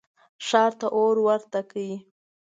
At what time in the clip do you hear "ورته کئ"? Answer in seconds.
1.25-1.91